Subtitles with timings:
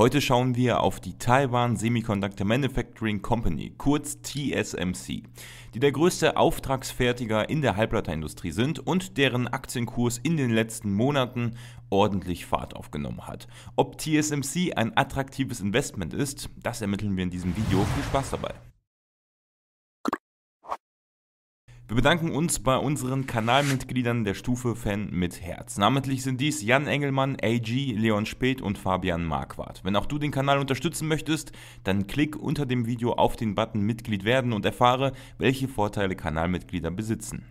[0.00, 5.24] Heute schauen wir auf die Taiwan Semiconductor Manufacturing Company, kurz TSMC,
[5.74, 11.58] die der größte Auftragsfertiger in der Halbleiterindustrie sind und deren Aktienkurs in den letzten Monaten
[11.90, 13.46] ordentlich Fahrt aufgenommen hat.
[13.76, 17.84] Ob TSMC ein attraktives Investment ist, das ermitteln wir in diesem Video.
[17.94, 18.69] Viel Spaß dabei!
[21.90, 25.76] Wir bedanken uns bei unseren Kanalmitgliedern der Stufe Fan mit Herz.
[25.76, 29.80] Namentlich sind dies Jan Engelmann, AG, Leon Speth und Fabian Marquardt.
[29.82, 31.50] Wenn auch du den Kanal unterstützen möchtest,
[31.82, 36.92] dann klick unter dem Video auf den Button Mitglied werden und erfahre, welche Vorteile Kanalmitglieder
[36.92, 37.46] besitzen.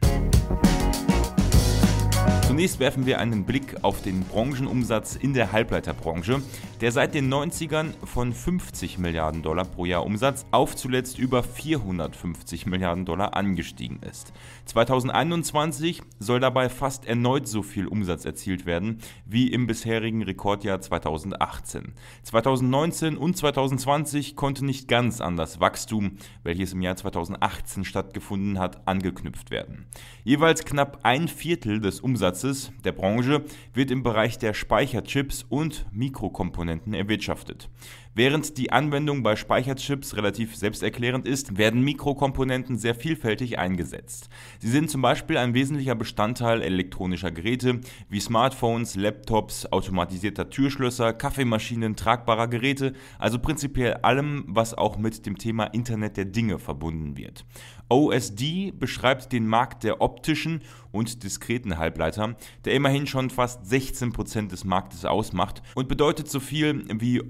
[2.59, 6.41] Zunächst werfen wir einen Blick auf den Branchenumsatz in der Halbleiterbranche,
[6.81, 12.65] der seit den 90ern von 50 Milliarden Dollar pro Jahr Umsatz auf zuletzt über 450
[12.65, 14.33] Milliarden Dollar angestiegen ist.
[14.65, 21.93] 2021 soll dabei fast erneut so viel Umsatz erzielt werden wie im bisherigen Rekordjahr 2018.
[22.23, 28.85] 2019 und 2020 konnte nicht ganz an das Wachstum, welches im Jahr 2018 stattgefunden hat,
[28.85, 29.85] angeknüpft werden.
[30.25, 35.85] Jeweils knapp ein Viertel des Umsatzes Umsatzes der Branche wird im Bereich der Speicherchips und
[35.91, 37.69] Mikrokomponenten erwirtschaftet.
[38.15, 44.29] Während die Anwendung bei Speicherchips relativ selbsterklärend ist, werden Mikrokomponenten sehr vielfältig eingesetzt.
[44.59, 51.95] Sie sind zum Beispiel ein wesentlicher Bestandteil elektronischer Geräte wie Smartphones, Laptops, automatisierter Türschlösser, Kaffeemaschinen,
[51.95, 57.45] tragbarer Geräte, also prinzipiell allem, was auch mit dem Thema Internet der Dinge verbunden wird.
[57.89, 64.63] OSD beschreibt den Markt der optischen und diskreten Halbleiter, der immerhin schon fast 16% des
[64.63, 67.21] Marktes ausmacht und bedeutet so viel wie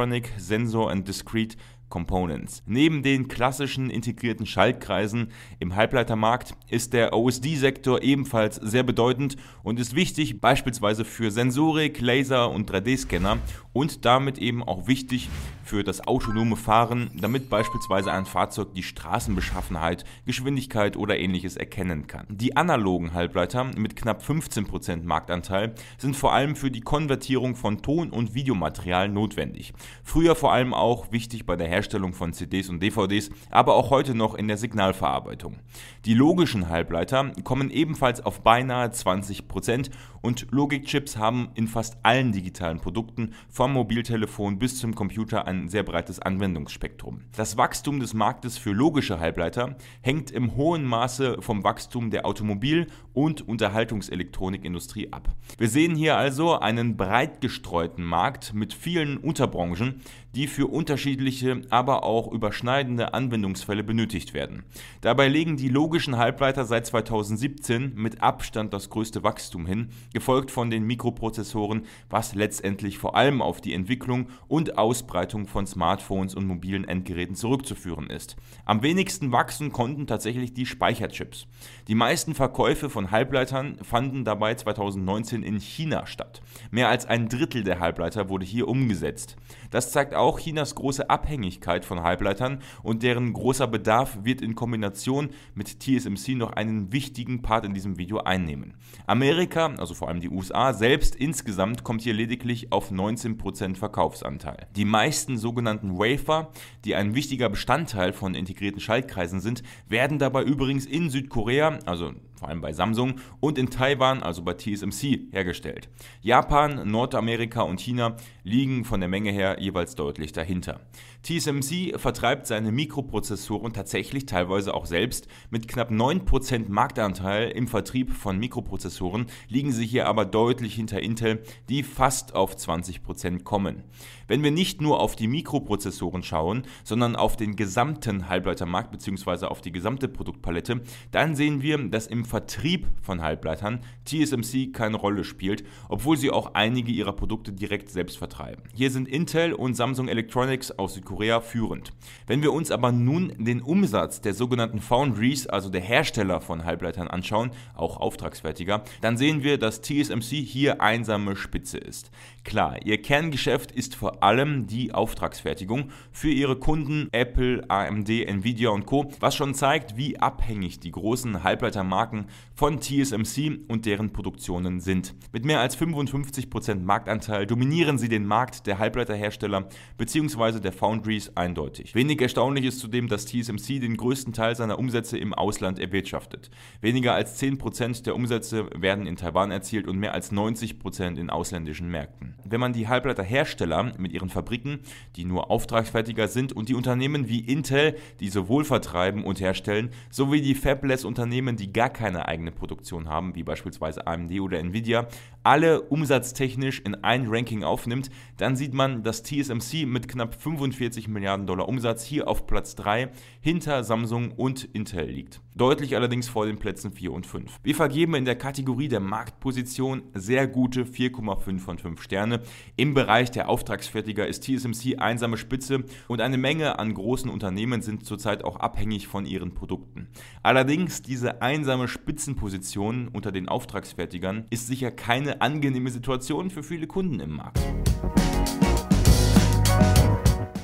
[0.00, 1.56] Optoelectronic, Sensor and Discrete
[1.90, 2.62] Components.
[2.66, 9.94] Neben den klassischen integrierten Schaltkreisen im Halbleitermarkt ist der OSD-Sektor ebenfalls sehr bedeutend und ist
[9.94, 13.38] wichtig beispielsweise für Sensorik, Laser und 3D-Scanner
[13.72, 15.28] und damit eben auch wichtig
[15.62, 22.26] für das autonome Fahren, damit beispielsweise ein Fahrzeug die Straßenbeschaffenheit, Geschwindigkeit oder ähnliches erkennen kann.
[22.28, 28.10] Die analogen Halbleiter mit knapp 15% Marktanteil sind vor allem für die Konvertierung von Ton-
[28.10, 29.72] und Videomaterial notwendig.
[30.02, 31.79] Früher vor allem auch wichtig bei der Herstellung
[32.12, 35.56] von CDs und DVDs, aber auch heute noch in der Signalverarbeitung.
[36.04, 39.90] Die logischen Halbleiter kommen ebenfalls auf beinahe 20%
[40.22, 45.82] und Logikchips haben in fast allen digitalen Produkten vom Mobiltelefon bis zum Computer ein sehr
[45.82, 47.22] breites Anwendungsspektrum.
[47.34, 52.86] Das Wachstum des Marktes für logische Halbleiter hängt im hohen Maße vom Wachstum der Automobil-
[53.12, 55.28] und Unterhaltungselektronikindustrie ab.
[55.58, 60.00] Wir sehen hier also einen breit gestreuten Markt mit vielen Unterbranchen,
[60.34, 64.62] die für unterschiedliche, aber auch überschneidende Anwendungsfälle benötigt werden.
[65.00, 70.70] Dabei legen die logischen Halbleiter seit 2017 mit Abstand das größte Wachstum hin, gefolgt von
[70.70, 76.86] den Mikroprozessoren, was letztendlich vor allem auf die Entwicklung und Ausbreitung von Smartphones und mobilen
[76.86, 78.36] Endgeräten zurückzuführen ist.
[78.64, 81.46] Am wenigsten wachsen konnten tatsächlich die Speicherchips.
[81.88, 86.42] Die meisten Verkäufe von Halbleitern fanden dabei 2019 in China statt.
[86.70, 89.36] Mehr als ein Drittel der Halbleiter wurde hier umgesetzt.
[89.70, 95.30] Das zeigt auch Chinas große Abhängigkeit von Halbleitern und deren großer Bedarf wird in Kombination
[95.54, 98.74] mit TSMC noch einen wichtigen Part in diesem Video einnehmen.
[99.06, 104.66] Amerika, also vor allem die USA, selbst insgesamt kommt hier lediglich auf 19% Verkaufsanteil.
[104.76, 106.50] Die meisten sogenannten Wafer,
[106.84, 112.48] die ein wichtiger Bestandteil von integrierten Schaltkreisen sind, werden dabei übrigens in Südkorea, also vor
[112.48, 115.88] allem bei Samsung, und in Taiwan, also bei TSMC, hergestellt.
[116.22, 120.80] Japan, Nordamerika und China liegen von der Menge her jeweils deutlich dahinter.
[121.22, 125.28] TSMC vertreibt seine Mikroprozessoren tatsächlich teilweise auch selbst.
[125.50, 131.42] Mit knapp 9% Marktanteil im Vertrieb von Mikroprozessoren liegen sie hier aber deutlich hinter Intel,
[131.68, 133.84] die fast auf 20% kommen.
[134.28, 139.46] Wenn wir nicht nur auf die Mikroprozessoren schauen, sondern auf den gesamten Halbleitermarkt bzw.
[139.46, 145.24] auf die gesamte Produktpalette, dann sehen wir, dass im Vertrieb von Halbleitern TSMC keine Rolle
[145.24, 148.62] spielt, obwohl sie auch einige ihrer Produkte direkt selbst vertreiben.
[148.74, 151.09] Hier sind Intel und Samsung Electronics aus Südkorea
[151.40, 151.92] führend.
[152.26, 157.08] Wenn wir uns aber nun den Umsatz der sogenannten Foundries, also der Hersteller von Halbleitern
[157.08, 162.10] anschauen, auch Auftragsfertiger, dann sehen wir, dass TSMC hier einsame Spitze ist.
[162.44, 168.86] Klar, ihr Kerngeschäft ist vor allem die Auftragsfertigung für ihre Kunden Apple, AMD, Nvidia und
[168.86, 174.80] Co., was schon zeigt, wie abhängig die großen Halbleitermarken Marken von TSMC und deren Produktionen
[174.80, 175.14] sind.
[175.32, 180.60] Mit mehr als 55% Marktanteil dominieren sie den Markt der Halbleiterhersteller bzw.
[180.60, 181.94] der Foundries eindeutig.
[181.94, 186.50] Wenig erstaunlich ist zudem, dass TSMC den größten Teil seiner Umsätze im Ausland erwirtschaftet.
[186.82, 191.88] Weniger als 10% der Umsätze werden in Taiwan erzielt und mehr als 90% in ausländischen
[191.90, 192.34] Märkten.
[192.44, 194.80] Wenn man die Halbleiterhersteller mit ihren Fabriken,
[195.16, 200.42] die nur Auftragsfertiger sind, und die Unternehmen wie Intel, die sowohl vertreiben und herstellen, sowie
[200.42, 205.08] die Fabless-Unternehmen, die gar keine eigene Produktion haben, wie beispielsweise AMD oder Nvidia,
[205.44, 211.46] alle umsatztechnisch in ein Ranking aufnimmt, dann sieht man, dass TSMC mit knapp 45 Milliarden
[211.46, 213.10] Dollar Umsatz hier auf Platz 3
[213.40, 215.40] hinter Samsung und Intel liegt.
[215.54, 217.58] Deutlich allerdings vor den Plätzen 4 und 5.
[217.62, 222.40] Wir vergeben in der Kategorie der Marktposition sehr gute 4,5 von 5 Sterne.
[222.76, 228.06] Im Bereich der Auftragsfertiger ist TSMC einsame Spitze und eine Menge an großen Unternehmen sind
[228.06, 230.08] zurzeit auch abhängig von ihren Produkten.
[230.42, 237.20] Allerdings diese einsame Spitzenposition unter den Auftragsfertigern ist sicher keine angenehme Situation für viele Kunden
[237.20, 237.60] im Markt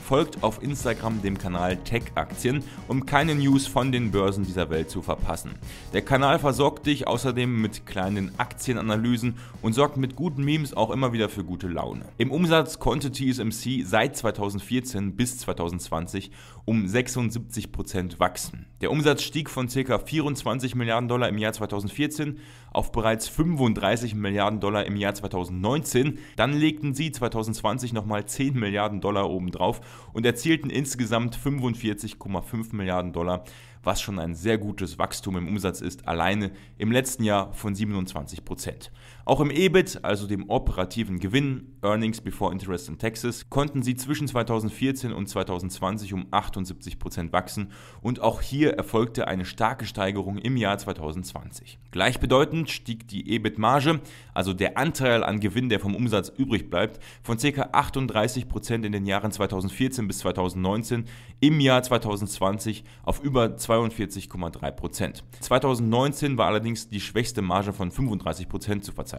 [0.07, 4.89] folgt auf Instagram dem Kanal Tech Aktien, um keine News von den Börsen dieser Welt
[4.89, 5.57] zu verpassen.
[5.93, 11.13] Der Kanal versorgt dich außerdem mit kleinen Aktienanalysen und sorgt mit guten Memes auch immer
[11.13, 12.05] wieder für gute Laune.
[12.19, 16.31] Im Umsatz konnte TSMC seit 2014 bis 2020
[16.65, 18.67] um 76% wachsen.
[18.81, 19.99] Der Umsatz stieg von ca.
[19.99, 22.39] 24 Milliarden Dollar im Jahr 2014
[22.77, 26.19] auf bereits 35 Milliarden Dollar im Jahr 2019.
[26.37, 29.81] Dann legten sie 2020 nochmal 10 Milliarden Dollar obendrauf
[30.13, 33.45] und erzielten insgesamt 45,5 Milliarden Dollar
[33.87, 38.45] was schon ein sehr gutes Wachstum im Umsatz ist, alleine im letzten Jahr von 27
[38.45, 38.91] Prozent.
[39.27, 44.27] Auch im EBIT, also dem operativen Gewinn, Earnings Before Interest and Taxes, konnten sie zwischen
[44.27, 50.57] 2014 und 2020 um 78 Prozent wachsen und auch hier erfolgte eine starke Steigerung im
[50.57, 51.79] Jahr 2020.
[51.91, 54.01] Gleichbedeutend stieg die EBIT-Marge,
[54.33, 57.69] also der Anteil an Gewinn, der vom Umsatz übrig bleibt, von ca.
[57.73, 61.05] 38 Prozent in den Jahren 2014 bis 2019
[61.41, 65.25] im Jahr 2020 auf über 2 42,3 Prozent.
[65.41, 69.16] 2019 war allerdings die schwächste Marge von 35 Prozent zu verzeichnen,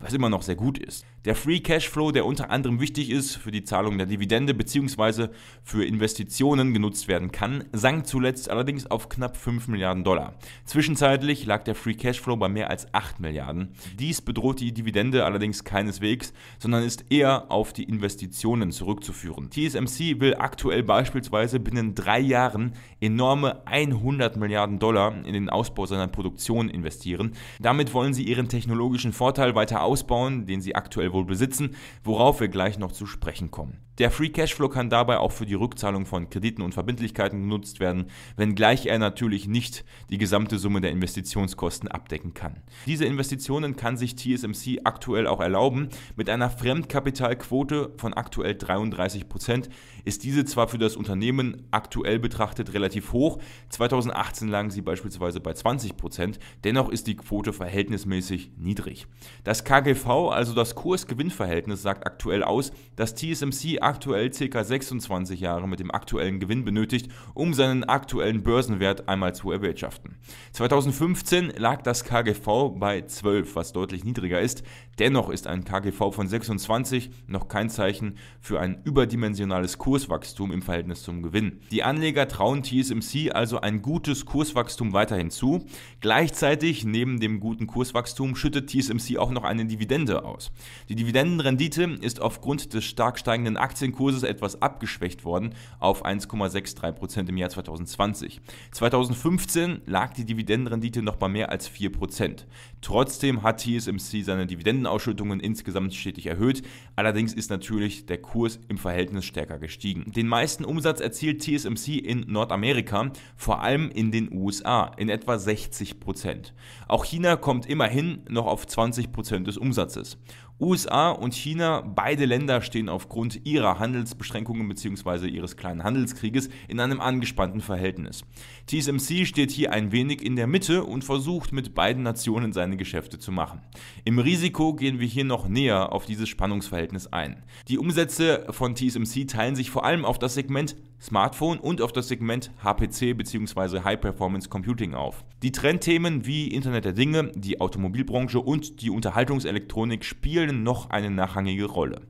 [0.00, 1.04] was immer noch sehr gut ist.
[1.24, 5.28] Der Free Cashflow, der unter anderem wichtig ist für die Zahlung der Dividende bzw.
[5.62, 10.34] für Investitionen genutzt werden kann, sank zuletzt allerdings auf knapp 5 Milliarden Dollar.
[10.66, 13.72] Zwischenzeitlich lag der Free Cashflow bei mehr als 8 Milliarden.
[13.98, 19.50] Dies bedroht die Dividende allerdings keineswegs, sondern ist eher auf die Investitionen zurückzuführen.
[19.50, 26.08] TSMC will aktuell beispielsweise binnen drei Jahren enorme 100 Milliarden Dollar in den Ausbau seiner
[26.08, 27.32] Produktion investieren.
[27.60, 32.48] Damit wollen sie ihren technologischen Vorteil weiter ausbauen, den sie aktuell wohl besitzen, worauf wir
[32.48, 33.78] gleich noch zu sprechen kommen.
[33.98, 38.06] Der Free Cashflow kann dabei auch für die Rückzahlung von Krediten und Verbindlichkeiten genutzt werden,
[38.36, 42.56] wenngleich er natürlich nicht die gesamte Summe der Investitionskosten abdecken kann.
[42.86, 45.90] Diese Investitionen kann sich TSMC aktuell auch erlauben.
[46.16, 49.68] Mit einer Fremdkapitalquote von aktuell 33 Prozent
[50.04, 53.38] ist diese zwar für das Unternehmen aktuell betrachtet relativ hoch,
[53.68, 59.06] 2018 lagen sie beispielsweise bei 20 Prozent, dennoch ist die Quote verhältnismäßig niedrig.
[59.44, 64.64] Das KGV, also das Kurs-Gewinn-Verhältnis, sagt aktuell aus, dass TSMC aktuell ca.
[64.64, 70.16] 26 Jahre mit dem aktuellen Gewinn benötigt, um seinen aktuellen Börsenwert einmal zu erwirtschaften.
[70.52, 74.62] 2015 lag das KGV bei 12, was deutlich niedriger ist.
[74.98, 81.02] Dennoch ist ein KGV von 26 noch kein Zeichen für ein überdimensionales Kurswachstum im Verhältnis
[81.02, 81.60] zum Gewinn.
[81.70, 85.66] Die Anleger trauen TSMC also ein gutes Kurswachstum weiterhin zu.
[86.00, 90.50] Gleichzeitig, neben dem guten Kurswachstum, schüttet TSMC auch noch eine Dividende aus.
[90.88, 97.36] Die Dividendenrendite ist aufgrund des stark steigenden Aktien Aktienkurses etwas abgeschwächt worden auf 1,63% im
[97.36, 98.40] Jahr 2020.
[98.72, 102.44] 2015 lag die Dividendenrendite noch bei mehr als 4%.
[102.84, 106.60] Trotzdem hat TSMC seine Dividendenausschüttungen insgesamt stetig erhöht,
[106.96, 110.12] allerdings ist natürlich der Kurs im Verhältnis stärker gestiegen.
[110.12, 116.52] Den meisten Umsatz erzielt TSMC in Nordamerika, vor allem in den USA, in etwa 60%.
[116.86, 120.18] Auch China kommt immerhin noch auf 20% des Umsatzes.
[120.60, 125.26] USA und China, beide Länder stehen aufgrund ihrer Handelsbeschränkungen bzw.
[125.26, 128.24] ihres kleinen Handelskrieges in einem angespannten Verhältnis.
[128.66, 133.18] TSMC steht hier ein wenig in der Mitte und versucht mit beiden Nationen seine Geschäfte
[133.18, 133.62] zu machen.
[134.04, 137.42] Im Risiko gehen wir hier noch näher auf dieses Spannungsverhältnis ein.
[137.66, 142.08] Die Umsätze von TSMC teilen sich vor allem auf das Segment Smartphone und auf das
[142.08, 143.80] Segment HPC bzw.
[143.80, 145.24] High Performance Computing auf.
[145.42, 151.66] Die Trendthemen wie Internet der Dinge, die Automobilbranche und die Unterhaltungselektronik spielen noch eine nachrangige
[151.66, 152.00] Rolle.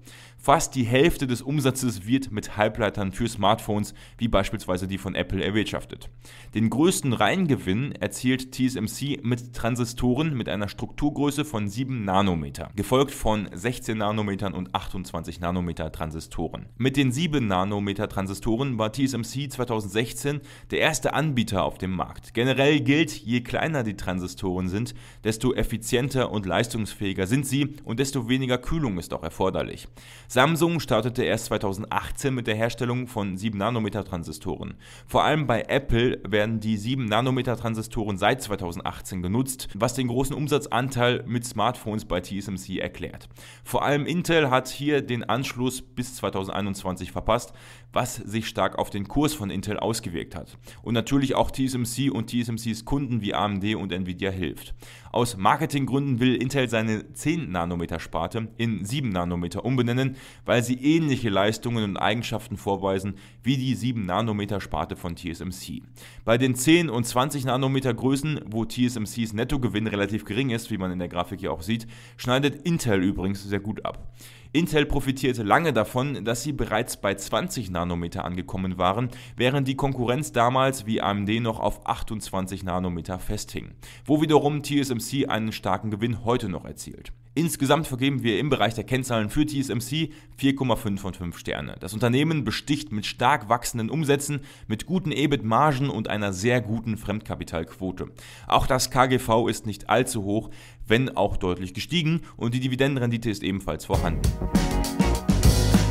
[0.45, 5.43] Fast die Hälfte des Umsatzes wird mit Halbleitern für Smartphones wie beispielsweise die von Apple
[5.43, 6.11] erwirtschaftet.
[6.55, 13.49] Den größten Reingewinn erzielt TSMC mit Transistoren mit einer Strukturgröße von 7 Nanometer, gefolgt von
[13.55, 16.67] 16 Nanometern und 28 Nanometer Transistoren.
[16.77, 22.35] Mit den 7 Nanometer Transistoren war TSMC 2016 der erste Anbieter auf dem Markt.
[22.35, 28.29] Generell gilt, je kleiner die Transistoren sind, desto effizienter und leistungsfähiger sind sie und desto
[28.29, 29.89] weniger Kühlung ist auch erforderlich.
[30.35, 34.75] Samsung startete erst 2018 mit der Herstellung von 7 Nanometer Transistoren.
[35.07, 40.35] Vor allem bei Apple werden die 7 Nanometer Transistoren seit 2018 genutzt, was den großen
[40.35, 43.29] Umsatzanteil mit Smartphones bei TSMC erklärt.
[43.63, 47.53] Vor allem Intel hat hier den Anschluss bis 2021 verpasst,
[47.93, 50.59] was sich stark auf den Kurs von Intel ausgewirkt hat.
[50.83, 54.75] Und natürlich auch TSMC und TSMCs Kunden wie AMD und Nvidia hilft.
[55.13, 61.31] Aus Marketinggründen will Intel seine 10 Nanometer Sparte in 7 Nanometer umbenennen, weil sie ähnliche
[61.31, 65.83] Leistungen und Eigenschaften vorweisen wie die 7 Nanometer Sparte von TSMC.
[66.25, 70.93] Bei den 10 und 20 Nanometer Größen, wo TSMCs Nettogewinn relativ gering ist, wie man
[70.93, 74.15] in der Grafik hier auch sieht, schneidet Intel übrigens sehr gut ab.
[74.55, 80.31] Intel profitierte lange davon, dass sie bereits bei 20 Nanometer angekommen waren, während die Konkurrenz
[80.31, 83.73] damals wie AMD noch auf 28 Nanometer festhing,
[84.05, 87.13] wo wiederum TSMC einen starken Gewinn heute noch erzielt.
[87.37, 91.75] Insgesamt vergeben wir im Bereich der Kennzahlen für TSMC 4,5 von 5 Sterne.
[91.81, 98.13] Das Unternehmen besticht mit stark wachsenden Umsätzen, mit guten EBIT-Margen und einer sehr guten Fremdkapitalquote.
[98.47, 100.51] Auch das KGV ist nicht allzu hoch,
[100.87, 104.23] wenn auch deutlich gestiegen und die Dividendenrendite ist ebenfalls vorhanden.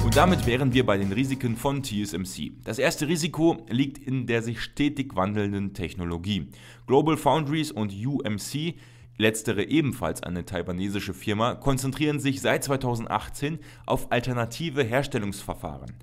[0.04, 2.52] Und damit wären wir bei den Risiken von TSMC.
[2.64, 6.50] Das erste Risiko liegt in der sich stetig wandelnden Technologie.
[6.86, 8.76] Global Foundries und UMC
[9.18, 15.94] letztere ebenfalls eine taiwanesische Firma, konzentrieren sich seit 2018 auf alternative Herstellungsverfahren.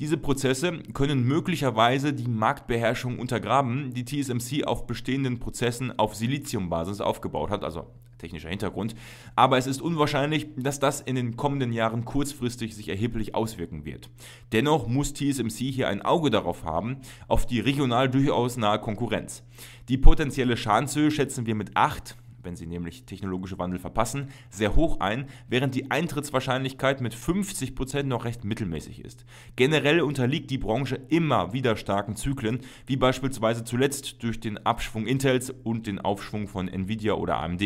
[0.00, 7.50] Diese Prozesse können möglicherweise die Marktbeherrschung untergraben, die TSMC auf bestehenden Prozessen auf Siliziumbasis aufgebaut
[7.50, 8.94] hat, also technischer Hintergrund.
[9.36, 14.08] Aber es ist unwahrscheinlich, dass das in den kommenden Jahren kurzfristig sich erheblich auswirken wird.
[14.52, 19.42] Dennoch muss TSMC hier ein Auge darauf haben, auf die regional durchaus nahe Konkurrenz.
[19.90, 25.00] Die potenzielle Schadenshöhe schätzen wir mit 8 wenn sie nämlich technologische Wandel verpassen, sehr hoch
[25.00, 29.24] ein, während die Eintrittswahrscheinlichkeit mit 50% noch recht mittelmäßig ist.
[29.56, 35.50] Generell unterliegt die Branche immer wieder starken Zyklen, wie beispielsweise zuletzt durch den Abschwung Intels
[35.50, 37.62] und den Aufschwung von Nvidia oder AMD.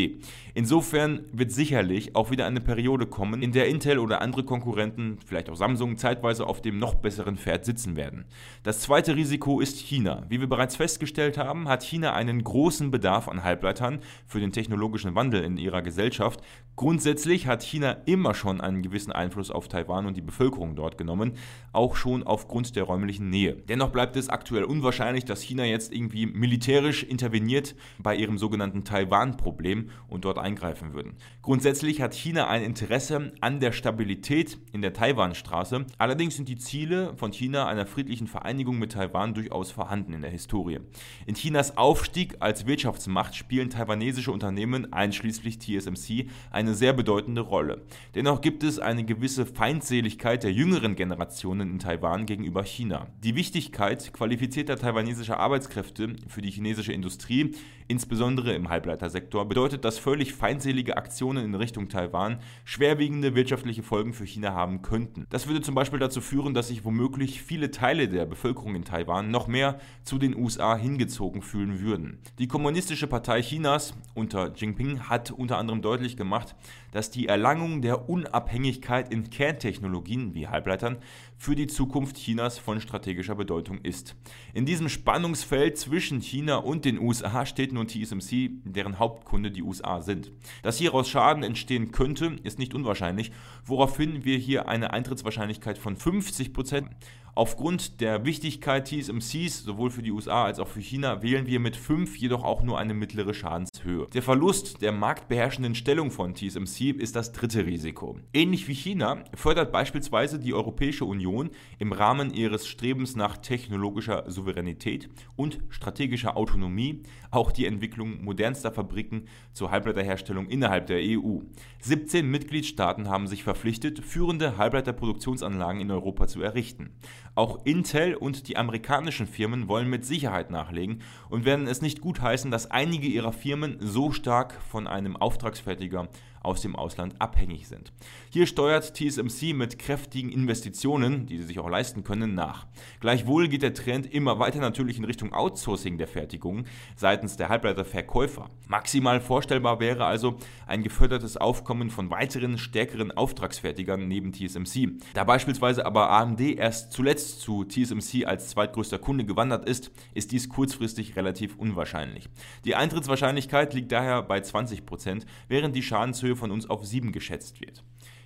[0.54, 5.48] Insofern wird sicherlich auch wieder eine Periode kommen, in der Intel oder andere Konkurrenten, vielleicht
[5.50, 8.24] auch Samsung, zeitweise auf dem noch besseren Pferd sitzen werden.
[8.62, 10.24] Das zweite Risiko ist China.
[10.28, 14.63] Wie wir bereits festgestellt haben, hat China einen großen Bedarf an Halbleitern für den technischen
[14.64, 16.40] technologischen Wandel in ihrer Gesellschaft.
[16.74, 21.34] Grundsätzlich hat China immer schon einen gewissen Einfluss auf Taiwan und die Bevölkerung dort genommen,
[21.72, 23.54] auch schon aufgrund der räumlichen Nähe.
[23.68, 29.90] Dennoch bleibt es aktuell unwahrscheinlich, dass China jetzt irgendwie militärisch interveniert bei ihrem sogenannten Taiwan-Problem
[30.08, 31.14] und dort eingreifen würden.
[31.42, 35.84] Grundsätzlich hat China ein Interesse an der Stabilität in der Taiwanstraße.
[35.98, 40.30] Allerdings sind die Ziele von China einer friedlichen Vereinigung mit Taiwan durchaus vorhanden in der
[40.30, 40.80] Historie.
[41.26, 47.82] In Chinas Aufstieg als Wirtschaftsmacht spielen taiwanesische Unternehmen Unternehmen, einschließlich TSMC, eine sehr bedeutende Rolle.
[48.14, 53.08] Dennoch gibt es eine gewisse Feindseligkeit der jüngeren Generationen in Taiwan gegenüber China.
[53.24, 57.50] Die Wichtigkeit qualifizierter taiwanesischer Arbeitskräfte für die chinesische Industrie,
[57.88, 64.24] insbesondere im Halbleitersektor, bedeutet, dass völlig feindselige Aktionen in Richtung Taiwan schwerwiegende wirtschaftliche Folgen für
[64.24, 65.26] China haben könnten.
[65.30, 69.32] Das würde zum Beispiel dazu führen, dass sich womöglich viele Teile der Bevölkerung in Taiwan
[69.32, 72.20] noch mehr zu den USA hingezogen fühlen würden.
[72.38, 76.54] Die Kommunistische Partei Chinas unter Jinping hat unter anderem deutlich gemacht,
[76.92, 80.98] dass die Erlangung der Unabhängigkeit in Kerntechnologien wie Halbleitern
[81.44, 84.16] für die Zukunft Chinas von strategischer Bedeutung ist.
[84.54, 90.00] In diesem Spannungsfeld zwischen China und den USA steht nun TSMC, deren Hauptkunde die USA
[90.00, 90.32] sind.
[90.62, 93.30] Dass hieraus Schaden entstehen könnte, ist nicht unwahrscheinlich,
[93.66, 96.88] woraufhin wir hier eine Eintrittswahrscheinlichkeit von 50 Prozent
[97.36, 101.74] Aufgrund der Wichtigkeit TSMCs sowohl für die USA als auch für China wählen wir mit
[101.74, 104.06] 5 jedoch auch nur eine mittlere Schadenshöhe.
[104.14, 108.20] Der Verlust der marktbeherrschenden Stellung von TSMC ist das dritte Risiko.
[108.32, 111.33] Ähnlich wie China fördert beispielsweise die Europäische Union
[111.78, 119.26] im Rahmen ihres Strebens nach technologischer Souveränität und strategischer Autonomie auch die Entwicklung modernster Fabriken
[119.52, 121.40] zur Halbleiterherstellung innerhalb der EU.
[121.80, 126.90] 17 Mitgliedstaaten haben sich verpflichtet, führende Halbleiterproduktionsanlagen in Europa zu errichten.
[127.34, 132.50] Auch Intel und die amerikanischen Firmen wollen mit Sicherheit nachlegen und werden es nicht gutheißen,
[132.50, 136.08] dass einige ihrer Firmen so stark von einem Auftragsfertiger
[136.44, 137.92] aus dem Ausland abhängig sind.
[138.30, 142.66] Hier steuert TSMC mit kräftigen Investitionen, die sie sich auch leisten können, nach.
[143.00, 146.64] Gleichwohl geht der Trend immer weiter natürlich in Richtung Outsourcing der Fertigung
[146.96, 148.50] seitens der Halbleiterverkäufer.
[148.68, 150.36] Maximal vorstellbar wäre also
[150.66, 154.98] ein gefördertes Aufkommen von weiteren stärkeren Auftragsfertigern neben TSMC.
[155.14, 160.48] Da beispielsweise aber AMD erst zuletzt zu TSMC als zweitgrößter Kunde gewandert ist, ist dies
[160.48, 162.28] kurzfristig relativ unwahrscheinlich.
[162.64, 167.82] Die Eintrittswahrscheinlichkeit liegt daher bei 20%, während die Schadenshöhe von uns auf 7 geschätzt wird.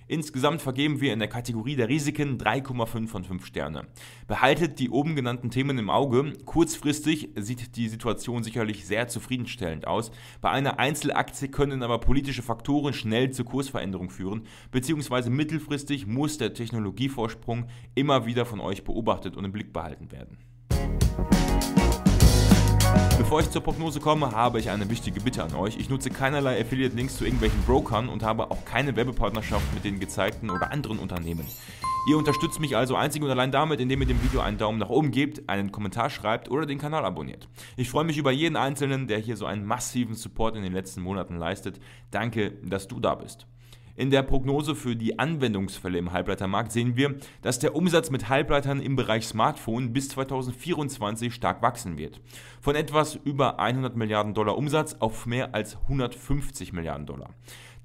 [0.09, 3.85] Insgesamt vergeben wir in der Kategorie der Risiken 3,5 von 5 Sterne.
[4.27, 6.33] Behaltet die oben genannten Themen im Auge.
[6.45, 10.09] Kurzfristig sieht die Situation sicherlich sehr zufriedenstellend aus.
[10.41, 16.55] Bei einer Einzelaktie können aber politische Faktoren schnell zur Kursveränderung führen, beziehungsweise mittelfristig muss der
[16.55, 20.39] Technologievorsprung immer wieder von euch beobachtet und im Blick behalten werden.
[23.17, 25.77] Bevor ich zur Prognose komme, habe ich eine wichtige Bitte an euch.
[25.77, 30.49] Ich nutze keinerlei Affiliate-Links zu irgendwelchen Brokern und habe auch keine Werbepartnerschaft mit den gezeigten
[30.49, 31.45] oder anderen Unternehmen.
[32.07, 34.89] Ihr unterstützt mich also einzig und allein damit, indem ihr dem Video einen Daumen nach
[34.89, 37.47] oben gebt, einen Kommentar schreibt oder den Kanal abonniert.
[37.77, 41.01] Ich freue mich über jeden Einzelnen, der hier so einen massiven Support in den letzten
[41.01, 41.79] Monaten leistet.
[42.09, 43.45] Danke, dass du da bist.
[43.99, 48.79] In der Prognose für die Anwendungsfälle im Halbleitermarkt sehen wir, dass der Umsatz mit Halbleitern
[48.79, 52.21] im Bereich Smartphone bis 2024 stark wachsen wird.
[52.61, 57.31] Von etwas über 100 Milliarden Dollar Umsatz auf mehr als 150 Milliarden Dollar.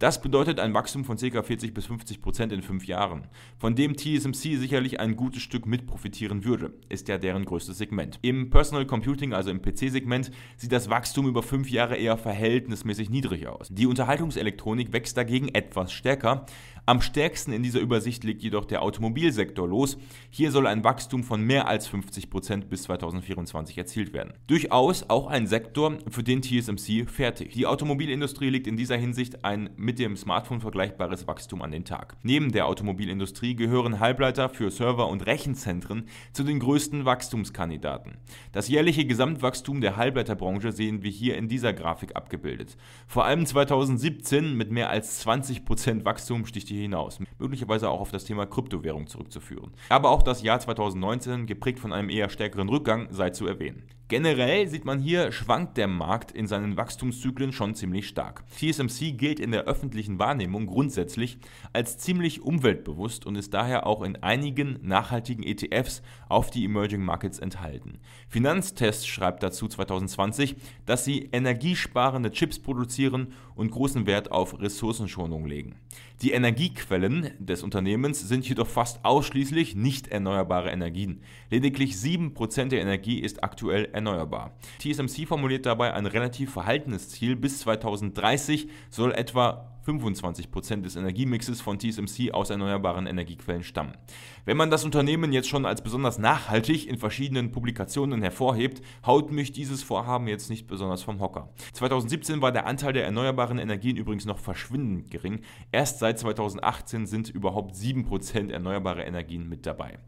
[0.01, 1.43] Das bedeutet ein Wachstum von ca.
[1.43, 5.87] 40 bis 50 Prozent in fünf Jahren, von dem TSMC sicherlich ein gutes Stück mit
[5.87, 8.19] profitieren würde, ist ja deren größtes Segment.
[8.21, 13.47] Im Personal Computing, also im PC-Segment, sieht das Wachstum über fünf Jahre eher verhältnismäßig niedrig
[13.47, 13.69] aus.
[13.71, 16.47] Die Unterhaltungselektronik wächst dagegen etwas stärker,
[16.87, 19.97] am stärksten in dieser Übersicht liegt jedoch der Automobilsektor los.
[20.29, 24.35] Hier soll ein Wachstum von mehr als 50 Prozent bis 2024 erzielt werden.
[24.47, 27.55] Durchaus auch ein Sektor, für den TSMC fertig.
[27.55, 32.17] Die Automobilindustrie legt in dieser Hinsicht ein mit dem Smartphone vergleichbares Wachstum an den Tag.
[32.23, 38.19] Neben der Automobilindustrie gehören Halbleiter für Server und Rechenzentren zu den größten Wachstumskandidaten.
[38.53, 42.77] Das jährliche Gesamtwachstum der Halbleiterbranche sehen wir hier in dieser Grafik abgebildet.
[43.07, 48.25] Vor allem 2017 mit mehr als 20% Wachstum sticht hier hinaus, möglicherweise auch auf das
[48.25, 49.73] Thema Kryptowährung zurückzuführen.
[49.89, 53.85] Aber auch das Jahr 2019, geprägt von einem eher stärkeren Rückgang, sei zu erwähnen.
[54.09, 58.45] Generell sieht man hier, schwankt der Markt in seinen Wachstumszyklen schon ziemlich stark.
[58.51, 61.39] TSMC gilt in der öffentlichen Wahrnehmung grundsätzlich
[61.73, 67.39] als ziemlich umweltbewusst und ist daher auch in einigen nachhaltigen ETFs auf die Emerging Markets
[67.39, 67.99] enthalten.
[68.29, 75.77] Finanztest schreibt dazu 2020, dass sie energiesparende Chips produzieren und großen Wert auf Ressourcenschonung legen.
[76.21, 81.21] Die Energiequellen des Unternehmens sind jedoch fast ausschließlich nicht erneuerbare Energien.
[81.51, 84.53] Lediglich 7% der Energie ist aktuell erneuerbar.
[84.79, 87.37] TSMC formuliert dabei ein relativ verhaltenes Ziel.
[87.37, 93.97] Bis 2030 soll etwa 25% des Energiemixes von TSMC aus erneuerbaren Energiequellen stammen.
[94.45, 99.53] Wenn man das Unternehmen jetzt schon als besonders nachhaltig in verschiedenen Publikationen hervorhebt, haut mich
[99.53, 101.49] dieses Vorhaben jetzt nicht besonders vom Hocker.
[101.73, 105.41] 2017 war der Anteil der erneuerbaren Energien übrigens noch verschwindend gering.
[105.73, 109.99] Erst seit 2018 sind überhaupt 7% erneuerbare Energien mit dabei.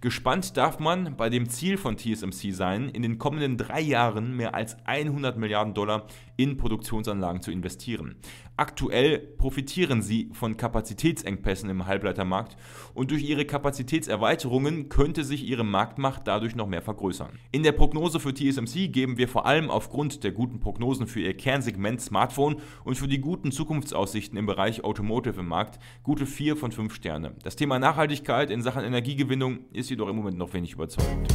[0.00, 4.54] Gespannt darf man bei dem Ziel von TSMC sein, in den kommenden drei Jahren mehr
[4.54, 8.16] als 100 Milliarden Dollar in Produktionsanlagen zu investieren.
[8.56, 12.56] Aktuell profitieren sie von Kapazitätsengpässen im Halbleitermarkt
[12.94, 17.38] und durch ihre Kapazitätserweiterungen könnte sich ihre Marktmacht dadurch noch mehr vergrößern.
[17.52, 21.36] In der Prognose für TSMC geben wir vor allem aufgrund der guten Prognosen für ihr
[21.36, 26.72] Kernsegment Smartphone und für die guten Zukunftsaussichten im Bereich Automotive im Markt gute 4 von
[26.72, 27.34] 5 Sterne.
[27.42, 31.28] Das Thema Nachhaltigkeit in Sachen Energiegewinnung ist jedoch im Moment noch wenig überzeugend.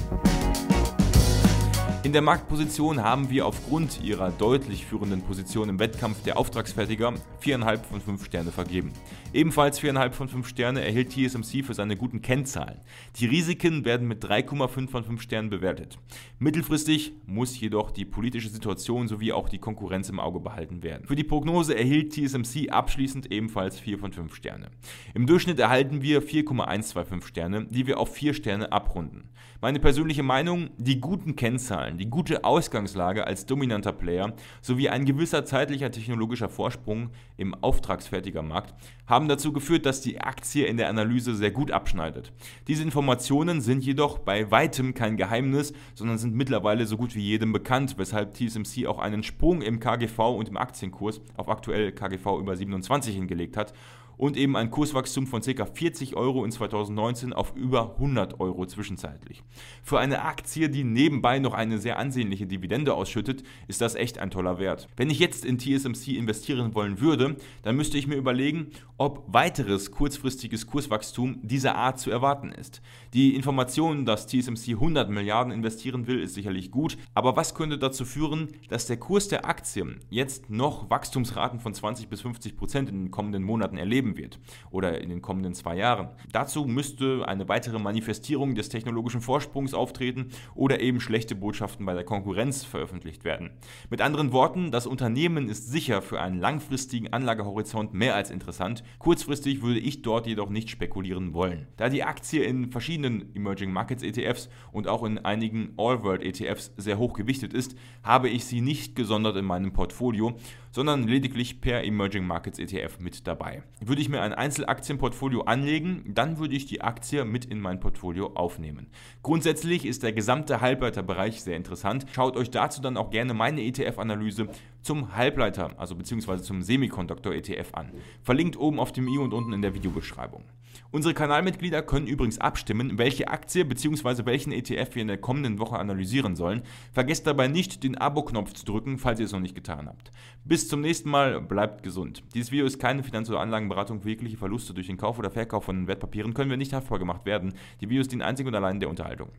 [2.04, 7.84] In der Marktposition haben wir aufgrund ihrer deutlich führenden Position im Wettkampf der Auftragsfertiger 4,5
[7.84, 8.92] von 5 Sterne vergeben.
[9.34, 12.82] Ebenfalls 4,5 von 5 Sterne erhielt TSMC für seine guten Kennzahlen.
[13.18, 16.00] Die Risiken werden mit 3,5 von 5 Sternen bewertet.
[16.40, 21.06] Mittelfristig muss jedoch die politische Situation sowie auch die Konkurrenz im Auge behalten werden.
[21.06, 24.72] Für die Prognose erhielt TSMC abschließend ebenfalls 4 von 5 Sterne.
[25.14, 29.30] Im Durchschnitt erhalten wir 4,125 Sterne, die wir auf 4 Sterne abrunden.
[29.64, 35.46] Meine persönliche Meinung, die guten Kennzahlen, die gute Ausgangslage als dominanter Player sowie ein gewisser
[35.46, 38.74] zeitlicher technologischer Vorsprung im Auftragsfertigermarkt
[39.06, 42.34] haben dazu geführt, dass die Aktie in der Analyse sehr gut abschneidet.
[42.68, 47.54] Diese Informationen sind jedoch bei weitem kein Geheimnis, sondern sind mittlerweile so gut wie jedem
[47.54, 52.56] bekannt, weshalb TSMC auch einen Sprung im KGV und im Aktienkurs auf aktuell KGV über
[52.56, 53.74] 27 hingelegt hat
[54.22, 55.66] und eben ein Kurswachstum von ca.
[55.66, 59.42] 40 Euro in 2019 auf über 100 Euro zwischenzeitlich.
[59.82, 64.30] Für eine Aktie, die nebenbei noch eine sehr ansehnliche Dividende ausschüttet, ist das echt ein
[64.30, 64.88] toller Wert.
[64.96, 68.68] Wenn ich jetzt in TSMC investieren wollen würde, dann müsste ich mir überlegen,
[69.00, 72.84] ob weiteres kurzfristiges Kurswachstum dieser Art zu erwarten ist.
[73.16, 78.06] Die Information, dass TSMC 100 Milliarden investieren will, ist sicherlich gut, aber was könnte dazu
[78.06, 83.06] führen, dass der Kurs der Aktien jetzt noch Wachstumsraten von 20 bis 50 Prozent in
[83.06, 86.10] den kommenden Monaten erleben wird oder in den kommenden zwei Jahren?
[86.32, 92.04] Dazu müsste eine weitere Manifestierung des technologischen Vorsprungs auftreten oder eben schlechte Botschaften bei der
[92.04, 93.52] Konkurrenz veröffentlicht werden.
[93.90, 98.84] Mit anderen Worten, das Unternehmen ist sicher für einen langfristigen Anlagehorizont mehr als interessant.
[99.00, 101.68] Kurzfristig würde ich dort jedoch nicht spekulieren wollen.
[101.78, 106.98] Da die Aktie in verschiedenen Emerging Markets ETFs und auch in einigen All-World ETFs sehr
[106.98, 110.38] hoch gewichtet ist, habe ich sie nicht gesondert in meinem Portfolio,
[110.72, 113.64] sondern lediglich per Emerging Markets ETF mit dabei.
[113.80, 118.32] Würde ich mir ein Einzelaktienportfolio anlegen, dann würde ich die Aktie mit in mein Portfolio
[118.34, 118.88] aufnehmen.
[119.22, 122.06] Grundsätzlich ist der gesamte Halbleiterbereich sehr interessant.
[122.14, 124.48] Schaut euch dazu dann auch gerne meine ETF-Analyse
[124.82, 127.92] zum Halbleiter, also beziehungsweise zum Semiconductor-ETF an.
[128.22, 130.44] Verlinkt oben auf dem i und unten in der Videobeschreibung.
[130.92, 134.26] Unsere Kanalmitglieder können übrigens abstimmen, welche Aktie bzw.
[134.26, 136.64] welchen ETF wir in der kommenden Woche analysieren sollen.
[136.92, 140.12] Vergesst dabei nicht, den Abo-Knopf zu drücken, falls ihr es noch nicht getan habt.
[140.44, 142.24] Bis zum nächsten Mal, bleibt gesund.
[142.34, 145.66] Dieses Video ist keine Finanz- oder Anlagenberatung für jegliche Verluste durch den Kauf oder Verkauf
[145.66, 147.54] von Wertpapieren können wir nicht haftbar gemacht werden.
[147.80, 149.30] Die Videos dienen einzig und allein der Unterhaltung.